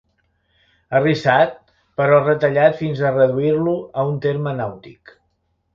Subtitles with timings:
[0.99, 1.53] Arrissat,
[2.01, 5.17] però retallat fins a reduir-lo a un terme nàutic.